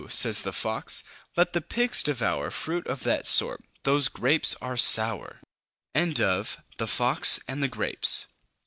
says 0.09 0.41
the 0.41 0.51
Fox. 0.51 1.03
"Let 1.37 1.53
the 1.53 1.61
pigs 1.61 2.01
devour 2.01 2.49
Fruit 2.49 2.87
of 2.87 3.03
that 3.03 3.27
sort. 3.27 3.63
Those 3.83 4.07
grapes 4.09 4.55
are 4.59 4.75
sour!" 4.75 5.41
The 5.93 5.99
Ass 5.99 6.07
In 6.79 6.79
The 6.79 6.89
Lion's 6.99 7.69
Skin. 7.69 7.91